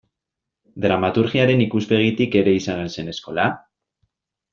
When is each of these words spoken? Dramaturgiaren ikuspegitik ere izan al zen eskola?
Dramaturgiaren 0.85 1.61
ikuspegitik 1.67 2.37
ere 2.41 2.55
izan 2.61 2.81
al 2.87 2.99
zen 3.01 3.13
eskola? 3.13 3.47